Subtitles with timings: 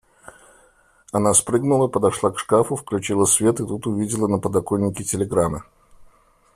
[1.11, 5.61] Она спрыгнула, подошла к шкафу, включила свет и тут увидела на подоконнике телеграммы.